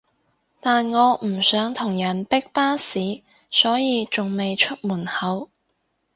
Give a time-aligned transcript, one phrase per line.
[0.59, 2.99] 但我唔想同人逼巴士
[3.51, 5.51] 所以仲未出門口